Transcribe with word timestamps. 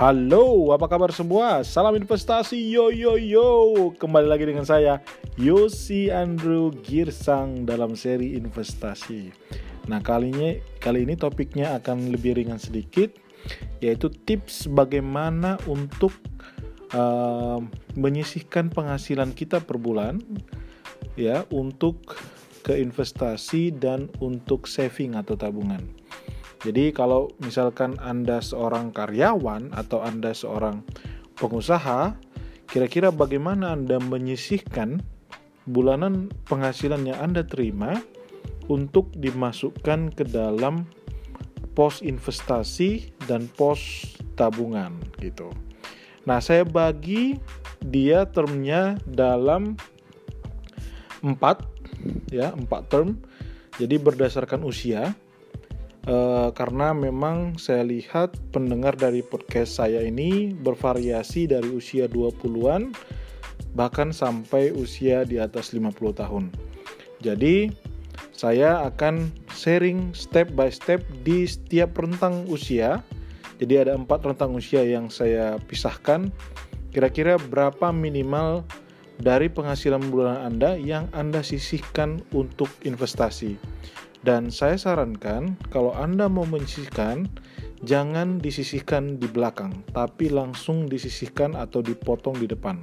Halo, 0.00 0.72
apa 0.72 0.88
kabar 0.88 1.12
semua? 1.12 1.60
Salam 1.60 1.92
investasi, 1.92 2.56
yo 2.56 2.88
yo 2.88 3.20
yo. 3.20 3.48
Kembali 4.00 4.32
lagi 4.32 4.48
dengan 4.48 4.64
saya, 4.64 5.04
Yosi 5.36 6.08
Andrew 6.08 6.72
Girsang 6.72 7.68
dalam 7.68 7.92
seri 7.92 8.32
investasi. 8.32 9.28
Nah, 9.92 10.00
kali 10.00 10.32
ini 10.32 10.64
kali 10.80 11.04
ini 11.04 11.20
topiknya 11.20 11.76
akan 11.76 12.16
lebih 12.16 12.40
ringan 12.40 12.56
sedikit, 12.56 13.12
yaitu 13.84 14.08
tips 14.08 14.72
bagaimana 14.72 15.60
untuk 15.68 16.16
uh, 16.96 17.60
menyisihkan 17.92 18.72
penghasilan 18.72 19.36
kita 19.36 19.60
per 19.60 19.76
bulan, 19.76 20.16
ya, 21.20 21.44
untuk 21.52 22.16
ke 22.64 22.72
investasi 22.72 23.68
dan 23.76 24.08
untuk 24.24 24.64
saving 24.64 25.12
atau 25.12 25.36
tabungan. 25.36 25.99
Jadi 26.60 26.92
kalau 26.92 27.32
misalkan 27.40 27.96
Anda 28.04 28.44
seorang 28.44 28.92
karyawan 28.92 29.72
atau 29.72 30.04
Anda 30.04 30.36
seorang 30.36 30.84
pengusaha, 31.40 32.12
kira-kira 32.68 33.08
bagaimana 33.08 33.72
Anda 33.72 33.96
menyisihkan 33.96 35.00
bulanan 35.64 36.28
penghasilan 36.44 37.08
yang 37.08 37.18
Anda 37.20 37.48
terima 37.48 38.04
untuk 38.68 39.08
dimasukkan 39.16 40.12
ke 40.12 40.28
dalam 40.28 40.84
pos 41.72 42.04
investasi 42.04 43.16
dan 43.24 43.48
pos 43.56 44.12
tabungan 44.36 45.00
gitu. 45.16 45.48
Nah, 46.28 46.44
saya 46.44 46.68
bagi 46.68 47.40
dia 47.80 48.28
termnya 48.28 49.00
dalam 49.08 49.80
empat 51.24 51.64
ya, 52.28 52.52
empat 52.52 52.92
term. 52.92 53.16
Jadi 53.80 53.96
berdasarkan 53.96 54.60
usia 54.60 55.16
Uh, 56.08 56.48
karena 56.56 56.96
memang 56.96 57.60
saya 57.60 57.84
lihat 57.84 58.32
pendengar 58.56 58.96
dari 58.96 59.20
podcast 59.20 59.76
saya 59.84 60.00
ini 60.00 60.56
bervariasi 60.56 61.44
dari 61.44 61.68
usia 61.68 62.08
20-an 62.08 62.96
bahkan 63.76 64.08
sampai 64.10 64.72
usia 64.72 65.28
di 65.28 65.36
atas 65.36 65.76
50 65.76 65.92
tahun. 66.16 66.48
Jadi 67.20 67.68
saya 68.32 68.80
akan 68.88 69.28
sharing 69.52 70.16
step 70.16 70.48
by 70.56 70.72
step 70.72 71.04
di 71.20 71.44
setiap 71.44 71.92
rentang 72.00 72.48
usia. 72.48 73.04
Jadi 73.60 73.76
ada 73.76 73.92
empat 73.92 74.24
rentang 74.24 74.56
usia 74.56 74.80
yang 74.80 75.12
saya 75.12 75.60
pisahkan. 75.68 76.32
Kira-kira 76.90 77.36
berapa 77.36 77.92
minimal 77.92 78.64
dari 79.20 79.52
penghasilan 79.52 80.08
bulanan 80.08 80.56
Anda 80.56 80.80
yang 80.80 81.12
Anda 81.12 81.44
sisihkan 81.44 82.24
untuk 82.32 82.72
investasi. 82.88 83.60
Dan 84.20 84.52
saya 84.52 84.76
sarankan 84.76 85.56
kalau 85.72 85.96
Anda 85.96 86.28
mau 86.28 86.44
menyisihkan, 86.44 87.24
jangan 87.80 88.36
disisihkan 88.36 89.16
di 89.16 89.24
belakang, 89.24 89.72
tapi 89.96 90.28
langsung 90.28 90.84
disisihkan 90.84 91.56
atau 91.56 91.80
dipotong 91.80 92.36
di 92.36 92.44
depan. 92.44 92.76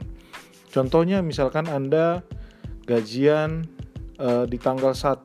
Contohnya 0.74 1.22
misalkan 1.22 1.70
Anda 1.70 2.26
gajian 2.90 3.70
e, 4.18 4.50
di 4.50 4.58
tanggal 4.58 4.98
1. 4.98 5.22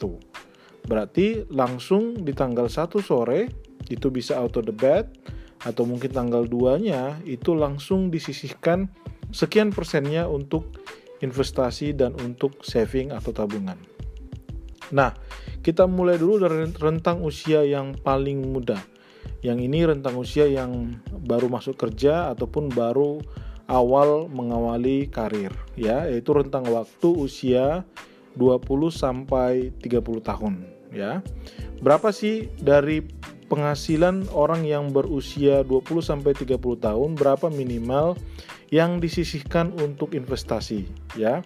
Berarti 0.85 1.49
langsung 1.49 2.21
di 2.21 2.37
tanggal 2.37 2.69
1 2.69 2.93
sore 3.01 3.49
itu 3.89 4.13
bisa 4.13 4.37
auto 4.37 4.61
debit 4.61 5.09
atau 5.63 5.87
mungkin 5.87 6.11
tanggal 6.11 6.45
2-nya 6.45 7.23
itu 7.25 7.55
langsung 7.55 8.11
disisihkan 8.11 8.91
sekian 9.33 9.73
persennya 9.73 10.29
untuk 10.29 10.77
investasi 11.23 11.95
dan 11.95 12.13
untuk 12.19 12.61
saving 12.67 13.15
atau 13.15 13.31
tabungan. 13.31 13.79
Nah, 14.93 15.15
kita 15.63 15.87
mulai 15.87 16.19
dulu 16.19 16.43
dari 16.43 16.67
rentang 16.75 17.23
usia 17.23 17.63
yang 17.63 17.95
paling 17.95 18.51
muda. 18.51 18.83
Yang 19.43 19.59
ini 19.71 19.79
rentang 19.87 20.19
usia 20.19 20.51
yang 20.51 20.99
baru 21.23 21.47
masuk 21.47 21.79
kerja 21.79 22.35
ataupun 22.35 22.71
baru 22.75 23.23
awal 23.71 24.27
mengawali 24.27 25.07
karir 25.07 25.55
ya, 25.79 26.07
yaitu 26.11 26.35
rentang 26.35 26.67
waktu 26.67 27.09
usia 27.15 27.87
20 28.35 28.91
sampai 28.91 29.71
30 29.79 30.03
tahun 30.23 30.67
ya. 30.91 31.23
Berapa 31.83 32.11
sih 32.15 32.51
dari 32.59 33.03
penghasilan 33.51 34.33
orang 34.33 34.65
yang 34.65 34.91
berusia 34.91 35.61
20 35.67 36.01
sampai 36.01 36.33
30 36.33 36.59
tahun 36.59 37.11
berapa 37.15 37.53
minimal 37.53 38.17
yang 38.73 38.99
disisihkan 38.99 39.77
untuk 39.77 40.17
investasi 40.17 40.89
ya. 41.19 41.45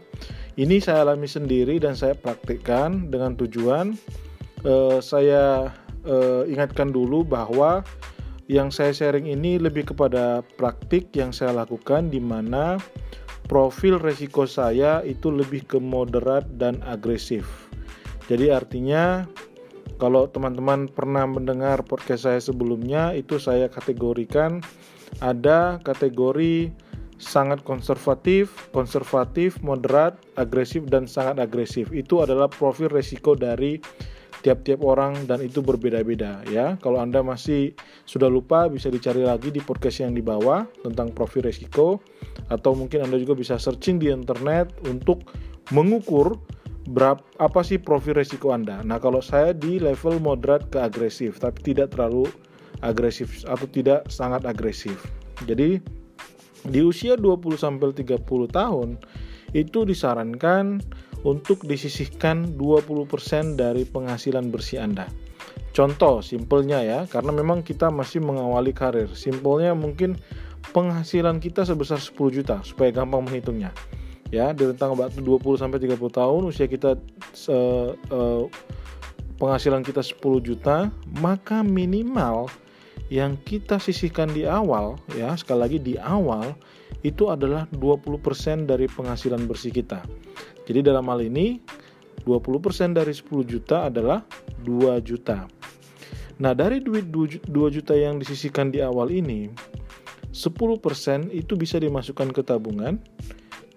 Ini 0.56 0.80
saya 0.80 1.04
alami 1.04 1.28
sendiri 1.28 1.76
dan 1.76 1.92
saya 1.92 2.16
praktikkan 2.16 3.12
dengan 3.12 3.36
tujuan 3.36 3.92
uh, 4.64 5.04
saya 5.04 5.68
uh, 6.08 6.48
ingatkan 6.48 6.88
dulu 6.88 7.28
bahwa 7.28 7.84
yang 8.48 8.72
saya 8.72 8.96
sharing 8.96 9.28
ini 9.28 9.60
lebih 9.60 9.92
kepada 9.92 10.40
praktik 10.56 11.12
yang 11.12 11.28
saya 11.28 11.52
lakukan 11.52 12.08
di 12.08 12.24
mana 12.24 12.80
profil 13.52 14.00
resiko 14.00 14.48
saya 14.48 15.04
itu 15.04 15.28
lebih 15.28 15.68
ke 15.68 15.76
moderat 15.76 16.48
dan 16.56 16.80
agresif. 16.88 17.68
Jadi 18.24 18.48
artinya 18.48 19.28
kalau 20.00 20.24
teman-teman 20.24 20.88
pernah 20.88 21.28
mendengar 21.28 21.84
podcast 21.84 22.24
saya 22.24 22.40
sebelumnya 22.40 23.12
itu 23.12 23.36
saya 23.36 23.68
kategorikan 23.68 24.64
ada 25.20 25.84
kategori 25.84 26.72
sangat 27.16 27.64
konservatif, 27.64 28.68
konservatif, 28.72 29.56
moderat, 29.64 30.20
agresif 30.36 30.84
dan 30.88 31.08
sangat 31.08 31.40
agresif. 31.40 31.88
Itu 31.92 32.20
adalah 32.20 32.48
profil 32.52 32.92
resiko 32.92 33.32
dari 33.32 33.80
tiap-tiap 34.44 34.84
orang 34.84 35.26
dan 35.26 35.42
itu 35.42 35.64
berbeda-beda 35.64 36.44
ya. 36.52 36.76
Kalau 36.78 37.00
Anda 37.00 37.24
masih 37.24 37.72
sudah 38.04 38.28
lupa 38.28 38.68
bisa 38.68 38.92
dicari 38.92 39.24
lagi 39.24 39.50
di 39.50 39.58
podcast 39.58 40.04
yang 40.04 40.14
di 40.14 40.22
bawah 40.22 40.68
tentang 40.84 41.10
profil 41.10 41.48
resiko 41.48 41.98
atau 42.52 42.76
mungkin 42.76 43.02
Anda 43.08 43.18
juga 43.18 43.34
bisa 43.34 43.56
searching 43.56 43.98
di 43.98 44.12
internet 44.12 44.70
untuk 44.86 45.24
mengukur 45.74 46.38
berapa 46.86 47.18
apa 47.42 47.66
sih 47.66 47.82
profil 47.82 48.22
resiko 48.22 48.54
Anda. 48.54 48.84
Nah, 48.86 49.02
kalau 49.02 49.18
saya 49.18 49.50
di 49.50 49.82
level 49.82 50.22
moderat 50.22 50.70
ke 50.70 50.78
agresif 50.78 51.42
tapi 51.42 51.74
tidak 51.74 51.96
terlalu 51.96 52.30
agresif 52.84 53.42
atau 53.48 53.66
tidak 53.66 54.06
sangat 54.12 54.46
agresif. 54.46 55.00
Jadi 55.48 55.82
di 56.66 56.82
usia 56.82 57.14
20 57.14 57.56
sampai 57.56 57.94
30 57.94 58.22
tahun 58.50 58.88
itu 59.54 59.86
disarankan 59.86 60.82
untuk 61.22 61.64
disisihkan 61.64 62.54
20% 62.58 63.58
dari 63.58 63.82
penghasilan 63.88 64.50
bersih 64.52 64.82
Anda. 64.82 65.06
Contoh 65.72 66.24
simpelnya 66.24 66.80
ya, 66.80 67.00
karena 67.04 67.32
memang 67.32 67.60
kita 67.60 67.92
masih 67.92 68.24
mengawali 68.24 68.72
karir. 68.72 69.12
Simpelnya 69.12 69.76
mungkin 69.76 70.16
penghasilan 70.72 71.40
kita 71.40 71.64
sebesar 71.68 72.00
10 72.00 72.16
juta 72.32 72.60
supaya 72.64 72.92
gampang 72.92 73.24
menghitungnya. 73.26 73.72
Ya, 74.34 74.50
di 74.50 74.66
rentang 74.66 74.98
waktu 74.98 75.22
20 75.22 75.60
sampai 75.60 75.78
30 75.78 76.00
tahun 76.00 76.42
usia 76.50 76.66
kita 76.66 76.98
uh, 77.52 77.90
uh, 78.10 78.42
penghasilan 79.38 79.86
kita 79.86 80.02
10 80.02 80.18
juta, 80.42 80.90
maka 81.20 81.62
minimal 81.62 82.50
yang 83.12 83.38
kita 83.46 83.78
sisihkan 83.78 84.34
di 84.34 84.42
awal 84.44 84.98
ya 85.14 85.34
sekali 85.38 85.60
lagi 85.62 85.78
di 85.78 85.94
awal 86.00 86.58
itu 87.06 87.30
adalah 87.30 87.70
20% 87.70 88.66
dari 88.66 88.90
penghasilan 88.90 89.46
bersih 89.46 89.70
kita. 89.70 90.02
Jadi 90.66 90.82
dalam 90.82 91.06
hal 91.06 91.22
ini 91.22 91.62
20% 92.26 92.98
dari 92.98 93.14
10 93.14 93.46
juta 93.46 93.86
adalah 93.86 94.26
2 94.66 94.98
juta. 95.06 95.46
Nah, 96.36 96.52
dari 96.52 96.82
duit 96.82 97.08
2 97.08 97.46
juta 97.48 97.94
yang 97.94 98.18
disisihkan 98.18 98.74
di 98.74 98.82
awal 98.82 99.08
ini 99.14 99.48
10% 100.34 101.32
itu 101.32 101.56
bisa 101.56 101.80
dimasukkan 101.80 102.28
ke 102.34 102.42
tabungan 102.44 103.00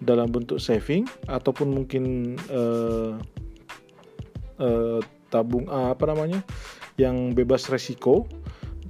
dalam 0.03 0.27
bentuk 0.27 0.59
saving 0.59 1.07
ataupun 1.27 1.71
mungkin 1.71 2.35
uh, 2.51 3.15
uh, 4.59 4.99
tabung 5.31 5.69
apa 5.71 6.03
namanya 6.09 6.43
yang 6.99 7.31
bebas 7.31 7.71
resiko 7.71 8.27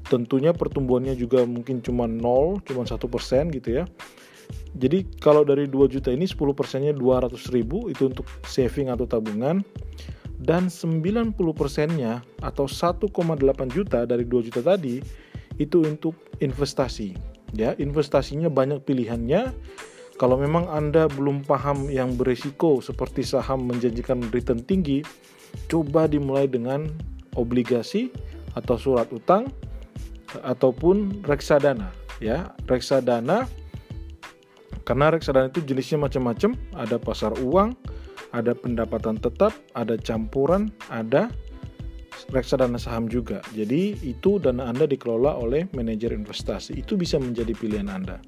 tentunya 0.09 0.51
pertumbuhannya 0.51 1.13
juga 1.13 1.45
mungkin 1.45 1.85
cuma 1.85 2.09
0, 2.09 2.65
cuma 2.65 2.83
satu 2.89 3.05
persen 3.05 3.53
gitu 3.53 3.79
ya. 3.79 3.85
Jadi 4.73 5.05
kalau 5.21 5.45
dari 5.45 5.69
2 5.69 5.85
juta 5.85 6.09
ini 6.09 6.25
10 6.25 6.57
persennya 6.57 6.93
200 6.93 7.53
ribu 7.53 7.85
itu 7.89 8.09
untuk 8.09 8.25
saving 8.49 8.89
atau 8.89 9.05
tabungan 9.05 9.61
dan 10.41 10.71
90 10.71 11.37
persennya 11.53 12.25
atau 12.41 12.65
1,8 12.65 13.13
juta 13.69 14.09
dari 14.09 14.25
2 14.25 14.47
juta 14.49 14.61
tadi 14.65 14.97
itu 15.61 15.77
untuk 15.85 16.17
investasi. 16.41 17.13
Ya, 17.53 17.73
investasinya 17.77 18.47
banyak 18.49 18.85
pilihannya. 18.85 19.53
Kalau 20.17 20.35
memang 20.35 20.67
Anda 20.67 21.07
belum 21.07 21.47
paham 21.47 21.87
yang 21.87 22.15
berisiko 22.19 22.83
seperti 22.83 23.23
saham 23.23 23.67
menjanjikan 23.67 24.19
return 24.35 24.61
tinggi, 24.63 25.01
coba 25.71 26.05
dimulai 26.05 26.45
dengan 26.45 26.87
obligasi 27.39 28.11
atau 28.53 28.75
surat 28.75 29.07
utang 29.13 29.47
ataupun 30.43 31.25
reksadana 31.25 31.89
ya 32.21 32.53
reksadana 32.67 33.49
karena 34.83 35.13
reksadana 35.13 35.49
itu 35.49 35.61
jenisnya 35.65 36.01
macam-macam 36.01 36.57
ada 36.77 36.97
pasar 36.97 37.33
uang 37.41 37.73
ada 38.33 38.53
pendapatan 38.53 39.17
tetap 39.17 39.53
ada 39.73 39.97
campuran 39.97 40.69
ada 40.93 41.29
reksadana 42.29 42.75
saham 42.75 43.07
juga. 43.07 43.39
Jadi 43.55 43.95
itu 44.03 44.37
dana 44.43 44.67
Anda 44.67 44.85
dikelola 44.85 45.39
oleh 45.39 45.71
manajer 45.71 46.11
investasi. 46.11 46.75
Itu 46.75 46.99
bisa 46.99 47.15
menjadi 47.15 47.55
pilihan 47.55 47.87
Anda. 47.87 48.19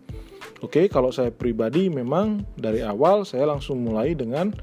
Oke, 0.62 0.86
kalau 0.88 1.09
saya 1.09 1.33
pribadi 1.33 1.89
memang 1.89 2.45
dari 2.54 2.86
awal 2.86 3.25
saya 3.25 3.50
langsung 3.50 3.81
mulai 3.81 4.13
dengan 4.13 4.54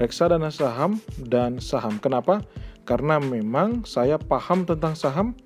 reksadana 0.00 0.48
saham 0.48 0.96
dan 1.28 1.60
saham. 1.60 2.00
Kenapa? 2.00 2.40
Karena 2.88 3.20
memang 3.20 3.84
saya 3.84 4.16
paham 4.16 4.64
tentang 4.64 4.96
saham 4.96 5.36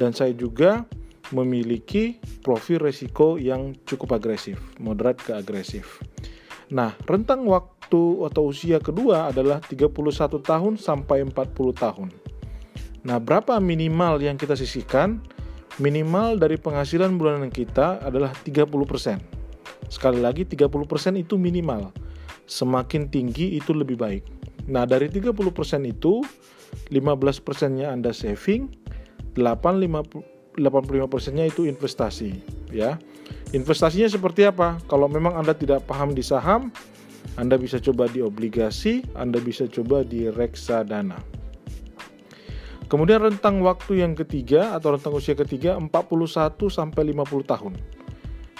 dan 0.00 0.16
saya 0.16 0.32
juga 0.32 0.88
memiliki 1.36 2.16
profil 2.40 2.80
resiko 2.80 3.36
yang 3.36 3.76
cukup 3.84 4.16
agresif, 4.16 4.56
moderat 4.80 5.20
ke 5.20 5.36
agresif. 5.36 6.00
Nah, 6.72 6.96
rentang 7.04 7.44
waktu 7.44 8.24
atau 8.24 8.48
usia 8.48 8.80
kedua 8.80 9.28
adalah 9.28 9.60
31 9.60 10.40
tahun 10.40 10.80
sampai 10.80 11.28
40 11.28 11.76
tahun. 11.76 12.08
Nah, 13.04 13.18
berapa 13.20 13.60
minimal 13.60 14.24
yang 14.24 14.40
kita 14.40 14.56
sisihkan? 14.56 15.20
Minimal 15.80 16.36
dari 16.36 16.60
penghasilan 16.60 17.16
bulanan 17.16 17.48
kita 17.48 18.02
adalah 18.04 18.34
30%. 18.44 19.20
Sekali 19.88 20.20
lagi 20.20 20.44
30% 20.44 21.16
itu 21.16 21.40
minimal. 21.40 21.94
Semakin 22.44 23.08
tinggi 23.08 23.56
itu 23.56 23.72
lebih 23.72 23.96
baik. 23.96 24.24
Nah, 24.68 24.84
dari 24.84 25.08
30% 25.08 25.88
itu 25.88 26.20
15%-nya 26.92 27.90
Anda 27.90 28.14
saving, 28.14 28.79
85%-nya 29.34 31.44
itu 31.46 31.66
investasi, 31.66 32.30
ya. 32.74 32.98
Investasinya 33.50 34.06
seperti 34.06 34.46
apa? 34.46 34.78
Kalau 34.86 35.10
memang 35.10 35.34
Anda 35.38 35.54
tidak 35.54 35.86
paham 35.86 36.14
di 36.14 36.22
saham, 36.22 36.70
Anda 37.34 37.58
bisa 37.58 37.82
coba 37.82 38.06
di 38.10 38.22
obligasi, 38.22 39.02
Anda 39.14 39.40
bisa 39.42 39.66
coba 39.66 40.06
di 40.06 40.30
reksadana. 40.30 41.40
Kemudian 42.90 43.22
rentang 43.22 43.62
waktu 43.62 44.02
yang 44.02 44.18
ketiga 44.18 44.74
atau 44.74 44.98
rentang 44.98 45.14
usia 45.14 45.38
ketiga 45.38 45.78
41 45.78 45.86
sampai 46.66 47.14
50 47.14 47.46
tahun. 47.46 47.74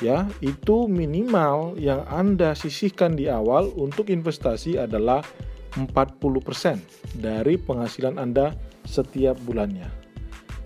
Ya, 0.01 0.31
itu 0.41 0.87
minimal 0.87 1.77
yang 1.77 2.07
Anda 2.07 2.55
sisihkan 2.55 3.19
di 3.19 3.27
awal 3.27 3.75
untuk 3.75 4.09
investasi 4.09 4.79
adalah 4.79 5.21
40% 5.77 7.21
dari 7.21 7.59
penghasilan 7.59 8.17
Anda 8.17 8.55
setiap 8.87 9.37
bulannya. 9.45 10.00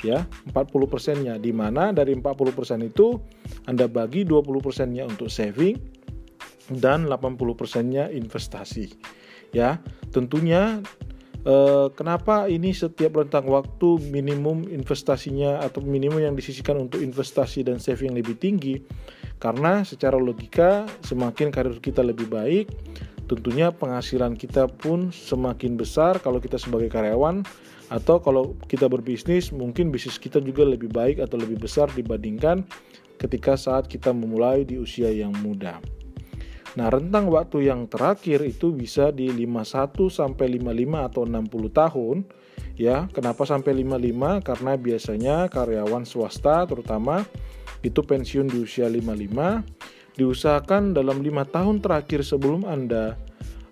Ya, 0.04 0.28
40%-nya 0.52 1.40
di 1.40 1.48
mana 1.56 1.88
dari 1.88 2.12
40% 2.12 2.84
itu 2.84 3.16
Anda 3.64 3.88
bagi 3.88 4.28
20%-nya 4.28 5.08
untuk 5.08 5.32
saving 5.32 5.80
dan 6.68 7.08
80%-nya 7.08 8.12
investasi. 8.12 8.92
Ya, 9.56 9.80
tentunya 10.12 10.84
Eh, 11.44 11.88
kenapa 11.92 12.48
ini 12.48 12.72
setiap 12.72 13.20
rentang 13.20 13.44
waktu 13.52 14.00
minimum 14.08 14.64
investasinya 14.64 15.60
atau 15.60 15.84
minimum 15.84 16.24
yang 16.24 16.32
disisihkan 16.32 16.88
untuk 16.88 17.04
investasi 17.04 17.60
dan 17.68 17.76
saving 17.76 18.16
lebih 18.16 18.40
tinggi? 18.40 18.80
Karena 19.36 19.84
secara 19.84 20.16
logika 20.16 20.88
semakin 21.04 21.52
karir 21.52 21.76
kita 21.84 22.00
lebih 22.00 22.32
baik, 22.32 22.72
tentunya 23.24 23.72
penghasilan 23.72 24.36
kita 24.36 24.68
pun 24.68 25.08
semakin 25.08 25.80
besar 25.80 26.20
kalau 26.20 26.38
kita 26.38 26.60
sebagai 26.60 26.92
karyawan 26.92 27.44
atau 27.92 28.20
kalau 28.20 28.56
kita 28.68 28.88
berbisnis 28.88 29.52
mungkin 29.52 29.92
bisnis 29.92 30.16
kita 30.16 30.40
juga 30.40 30.64
lebih 30.64 30.88
baik 30.92 31.20
atau 31.20 31.36
lebih 31.36 31.60
besar 31.60 31.88
dibandingkan 31.92 32.64
ketika 33.20 33.56
saat 33.56 33.88
kita 33.88 34.12
memulai 34.12 34.64
di 34.64 34.80
usia 34.80 35.08
yang 35.12 35.32
muda. 35.40 35.80
Nah, 36.74 36.90
rentang 36.90 37.30
waktu 37.30 37.70
yang 37.70 37.86
terakhir 37.86 38.42
itu 38.42 38.74
bisa 38.74 39.14
di 39.14 39.30
51 39.30 40.10
sampai 40.10 40.58
55 40.58 41.06
atau 41.06 41.22
60 41.22 41.70
tahun. 41.70 42.16
Ya, 42.74 43.06
kenapa 43.14 43.46
sampai 43.46 43.78
55? 43.78 44.42
Karena 44.42 44.72
biasanya 44.74 45.36
karyawan 45.46 46.02
swasta 46.02 46.66
terutama 46.66 47.22
itu 47.86 48.02
pensiun 48.02 48.50
di 48.50 48.58
usia 48.66 48.90
55 48.90 49.94
diusahakan 50.14 50.94
dalam 50.94 51.20
lima 51.20 51.42
tahun 51.42 51.82
terakhir 51.82 52.22
sebelum 52.22 52.66
Anda 52.66 53.18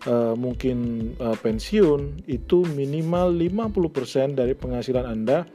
uh, 0.07 0.35
mungkin 0.35 1.11
uh, 1.23 1.39
pensiun 1.39 2.27
itu 2.27 2.67
minimal 2.75 3.31
50% 3.31 4.35
dari 4.35 4.55
penghasilan 4.59 5.07
Anda 5.07 5.47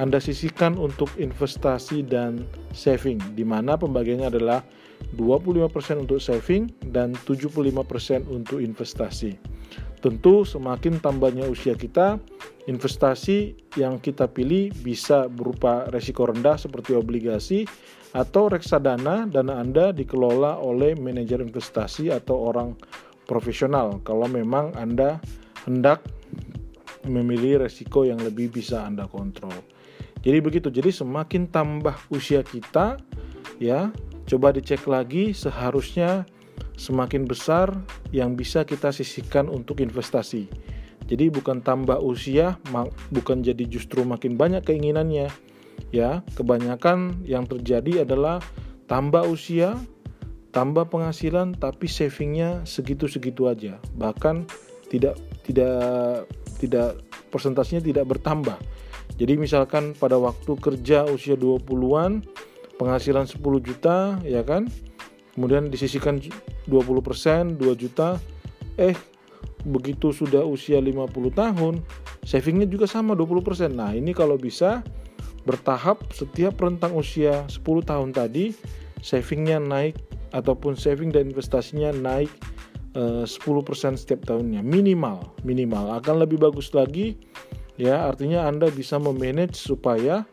Anda 0.00 0.18
sisihkan 0.18 0.80
untuk 0.80 1.12
investasi 1.20 2.08
dan 2.08 2.48
saving 2.72 3.20
di 3.36 3.44
mana 3.44 3.76
pembagiannya 3.76 4.28
adalah 4.32 4.64
25% 5.16 6.04
untuk 6.04 6.20
saving 6.20 6.68
dan 6.92 7.16
75% 7.24 8.28
untuk 8.28 8.60
investasi. 8.60 9.32
Tentu 10.00 10.48
semakin 10.48 10.96
tambahnya 10.96 11.44
usia 11.44 11.76
kita, 11.76 12.16
investasi 12.64 13.52
yang 13.76 14.00
kita 14.00 14.28
pilih 14.32 14.72
bisa 14.80 15.28
berupa 15.28 15.88
resiko 15.92 16.24
rendah 16.24 16.56
seperti 16.56 16.96
obligasi 16.96 17.68
atau 18.16 18.48
reksadana 18.48 19.28
dana 19.28 19.60
Anda 19.60 19.92
dikelola 19.92 20.58
oleh 20.58 20.96
manajer 20.96 21.44
investasi 21.44 22.10
atau 22.10 22.48
orang 22.50 22.74
profesional 23.28 24.02
kalau 24.02 24.26
memang 24.26 24.74
Anda 24.74 25.22
hendak 25.68 26.02
memilih 27.06 27.68
resiko 27.68 28.08
yang 28.08 28.18
lebih 28.24 28.50
bisa 28.50 28.82
Anda 28.88 29.04
kontrol. 29.04 29.54
Jadi 30.20 30.38
begitu. 30.40 30.68
Jadi 30.68 30.92
semakin 30.92 31.48
tambah 31.48 31.96
usia 32.12 32.44
kita 32.44 33.00
ya, 33.56 33.88
Coba 34.30 34.54
dicek 34.54 34.86
lagi 34.86 35.34
seharusnya 35.34 36.22
semakin 36.80 37.28
besar 37.28 37.76
yang 38.08 38.32
bisa 38.32 38.64
kita 38.64 38.88
sisihkan 38.88 39.52
untuk 39.52 39.84
investasi. 39.84 40.48
Jadi 41.04 41.28
bukan 41.28 41.60
tambah 41.60 42.00
usia, 42.00 42.56
bukan 43.12 43.44
jadi 43.44 43.68
justru 43.68 44.00
makin 44.08 44.40
banyak 44.40 44.64
keinginannya. 44.64 45.28
Ya, 45.92 46.24
kebanyakan 46.38 47.26
yang 47.28 47.44
terjadi 47.44 48.08
adalah 48.08 48.40
tambah 48.88 49.26
usia, 49.28 49.76
tambah 50.54 50.88
penghasilan 50.88 51.58
tapi 51.58 51.90
savingnya 51.90 52.64
segitu-segitu 52.64 53.50
aja. 53.50 53.76
Bahkan 53.98 54.48
tidak 54.88 55.18
tidak 55.44 56.24
tidak 56.62 57.00
persentasenya 57.28 57.82
tidak 57.84 58.06
bertambah. 58.06 58.56
Jadi 59.18 59.36
misalkan 59.36 59.92
pada 59.98 60.16
waktu 60.16 60.56
kerja 60.56 61.04
usia 61.10 61.34
20-an 61.34 62.22
penghasilan 62.80 63.26
10 63.28 63.40
juta 63.60 64.16
ya 64.24 64.40
kan 64.46 64.70
kemudian 65.34 65.68
disisihkan 65.68 66.18
20% 66.68 67.58
2 67.58 67.74
juta. 67.74 68.18
Eh 68.78 68.96
begitu 69.60 70.08
sudah 70.10 70.40
usia 70.40 70.80
50 70.80 71.12
tahun 71.36 71.84
savingnya 72.24 72.64
juga 72.64 72.88
sama 72.88 73.12
20% 73.12 73.68
nah 73.76 73.92
ini 73.92 74.16
kalau 74.16 74.40
bisa 74.40 74.80
bertahap 75.44 76.00
setiap 76.16 76.56
rentang 76.64 76.96
usia 76.96 77.44
10 77.44 77.60
tahun 77.84 78.16
tadi 78.16 78.56
savingnya 79.04 79.60
naik 79.60 80.00
ataupun 80.32 80.80
saving 80.80 81.12
dan 81.12 81.28
investasinya 81.28 81.92
naik 81.92 82.32
eh, 82.96 83.24
10% 83.26 84.00
setiap 84.00 84.24
tahunnya. 84.24 84.62
Minimal 84.64 85.44
minimal. 85.44 85.98
Akan 85.98 86.22
lebih 86.22 86.38
bagus 86.40 86.70
lagi 86.72 87.18
ya. 87.76 88.06
Artinya 88.06 88.46
Anda 88.46 88.70
bisa 88.70 88.96
memanage 88.96 89.58
supaya 89.58 90.24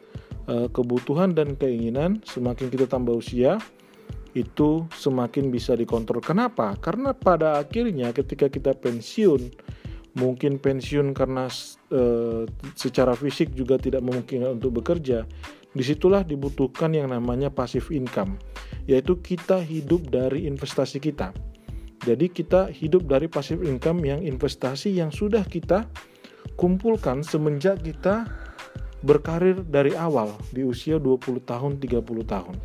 Eh, 0.47 0.71
kebutuhan 0.71 1.35
dan 1.35 1.59
keinginan 1.59 2.23
semakin 2.23 2.71
kita 2.71 2.87
tambah 2.87 3.19
usia 3.19 3.59
itu 4.37 4.85
semakin 4.93 5.49
bisa 5.49 5.73
dikontrol. 5.73 6.21
Kenapa? 6.21 6.77
Karena 6.77 7.17
pada 7.17 7.57
akhirnya 7.57 8.13
ketika 8.13 8.45
kita 8.53 8.77
pensiun, 8.77 9.49
mungkin 10.13 10.61
pensiun 10.61 11.17
karena 11.17 11.49
e, 11.89 12.01
secara 12.77 13.17
fisik 13.17 13.57
juga 13.57 13.81
tidak 13.81 14.05
memungkinkan 14.05 14.61
untuk 14.61 14.81
bekerja, 14.81 15.25
di 15.73 15.83
situlah 15.85 16.21
dibutuhkan 16.21 16.93
yang 16.93 17.09
namanya 17.09 17.49
passive 17.49 17.89
income, 17.89 18.37
yaitu 18.85 19.17
kita 19.17 19.57
hidup 19.57 20.05
dari 20.13 20.45
investasi 20.45 21.01
kita. 21.01 21.33
Jadi 22.05 22.29
kita 22.29 22.69
hidup 22.69 23.09
dari 23.09 23.25
passive 23.25 23.65
income 23.65 24.05
yang 24.05 24.21
investasi 24.21 24.93
yang 24.93 25.09
sudah 25.09 25.41
kita 25.43 25.89
kumpulkan 26.55 27.25
semenjak 27.25 27.81
kita 27.81 28.29
berkarir 29.05 29.61
dari 29.65 29.93
awal 29.93 30.33
di 30.49 30.65
usia 30.65 30.97
20 30.97 31.41
tahun 31.45 31.71
30 31.77 32.01
tahun. 32.25 32.55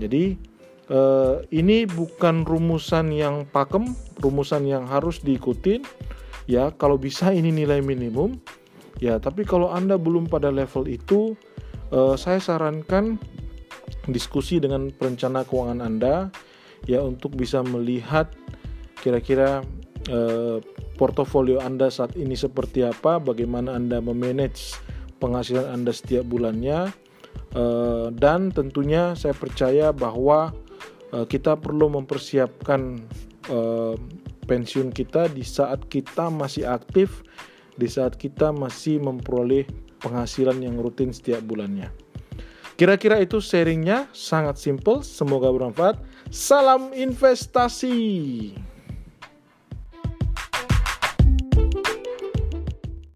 Jadi 0.00 0.49
eh, 0.90 1.34
ini 1.54 1.86
bukan 1.86 2.42
rumusan 2.42 3.14
yang 3.14 3.46
pakem, 3.48 3.94
rumusan 4.18 4.66
yang 4.66 4.84
harus 4.90 5.22
diikutin. 5.22 5.86
Ya 6.50 6.74
kalau 6.74 6.98
bisa 6.98 7.30
ini 7.38 7.54
nilai 7.54 7.80
minimum. 7.80 8.42
Ya 9.00 9.16
tapi 9.16 9.48
kalau 9.48 9.72
Anda 9.72 9.96
belum 9.96 10.28
pada 10.28 10.52
level 10.52 10.90
itu 10.90 11.38
eh, 11.94 12.14
saya 12.18 12.42
sarankan 12.42 13.16
diskusi 14.10 14.60
dengan 14.60 14.90
perencana 14.92 15.46
keuangan 15.46 15.80
Anda 15.80 16.28
ya 16.84 17.04
untuk 17.04 17.36
bisa 17.36 17.64
melihat 17.64 18.32
kira-kira 19.00 19.64
eh, 20.08 20.58
portofolio 21.00 21.60
Anda 21.64 21.88
saat 21.88 22.16
ini 22.16 22.36
seperti 22.36 22.84
apa, 22.84 23.16
bagaimana 23.16 23.76
Anda 23.76 24.04
memanage 24.04 24.76
penghasilan 25.20 25.68
Anda 25.68 25.92
setiap 25.96 26.28
bulannya. 26.28 26.92
Eh, 27.50 28.06
dan 28.14 28.52
tentunya 28.54 29.16
saya 29.18 29.34
percaya 29.34 29.90
bahwa 29.90 30.54
eh, 31.14 31.26
kita 31.26 31.58
perlu 31.58 31.92
mempersiapkan 32.00 33.00
eh, 33.50 33.94
pensiun 34.46 34.90
kita 34.90 35.30
di 35.30 35.46
saat 35.46 35.86
kita 35.86 36.26
masih 36.30 36.66
aktif, 36.66 37.22
di 37.78 37.86
saat 37.86 38.18
kita 38.18 38.50
masih 38.50 38.98
memperoleh 38.98 39.66
penghasilan 40.02 40.58
yang 40.58 40.80
rutin 40.80 41.14
setiap 41.14 41.44
bulannya. 41.46 41.92
Kira-kira 42.74 43.20
itu 43.20 43.44
sharingnya 43.44 44.08
sangat 44.16 44.56
simple, 44.56 45.04
semoga 45.04 45.52
bermanfaat. 45.52 46.00
Salam 46.32 46.96
investasi. 46.96 48.69